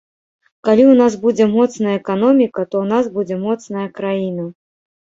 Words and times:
Калі 0.67 0.81
ў 0.83 0.93
нас 1.01 1.17
будзе 1.25 1.45
моцная 1.57 1.95
эканоміка, 2.01 2.61
то 2.73 2.83
ў 2.83 2.95
нас 2.95 3.05
будзе 3.21 3.35
моцная 3.47 3.89
краіна. 4.01 4.53